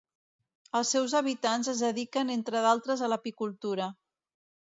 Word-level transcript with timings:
Els 0.79 0.93
seus 0.95 1.13
habitants 1.19 1.69
es 1.75 1.83
dediquen 1.87 2.33
entre 2.37 2.63
d'altres 2.67 3.05
a 3.09 3.13
l'apicultura. 3.13 3.93